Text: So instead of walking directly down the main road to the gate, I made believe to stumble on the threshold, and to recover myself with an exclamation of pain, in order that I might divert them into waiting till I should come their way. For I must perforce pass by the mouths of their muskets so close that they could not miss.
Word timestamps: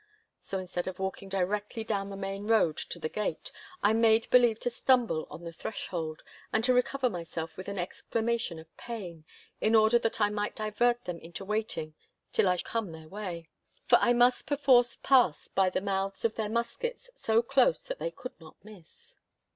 So 0.39 0.57
instead 0.57 0.87
of 0.87 0.97
walking 0.97 1.29
directly 1.29 1.83
down 1.83 2.09
the 2.09 2.17
main 2.17 2.47
road 2.47 2.75
to 2.77 2.97
the 2.97 3.07
gate, 3.07 3.51
I 3.83 3.93
made 3.93 4.27
believe 4.31 4.59
to 4.61 4.71
stumble 4.71 5.27
on 5.29 5.43
the 5.43 5.53
threshold, 5.53 6.23
and 6.51 6.63
to 6.63 6.73
recover 6.73 7.07
myself 7.07 7.55
with 7.55 7.67
an 7.67 7.77
exclamation 7.77 8.57
of 8.57 8.75
pain, 8.77 9.25
in 9.61 9.75
order 9.75 9.99
that 9.99 10.19
I 10.19 10.31
might 10.31 10.55
divert 10.55 11.05
them 11.05 11.19
into 11.19 11.45
waiting 11.45 11.93
till 12.33 12.49
I 12.49 12.55
should 12.55 12.65
come 12.65 12.91
their 12.93 13.09
way. 13.09 13.49
For 13.85 13.97
I 14.01 14.11
must 14.13 14.47
perforce 14.47 14.95
pass 14.95 15.49
by 15.49 15.69
the 15.69 15.81
mouths 15.81 16.25
of 16.25 16.33
their 16.33 16.49
muskets 16.49 17.11
so 17.15 17.43
close 17.43 17.83
that 17.83 17.99
they 17.99 18.09
could 18.09 18.33
not 18.39 18.55
miss. 18.65 19.17